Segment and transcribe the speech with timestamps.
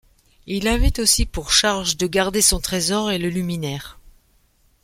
[0.47, 3.99] Il avait aussi pour charge de garder son trésor et le luminaire.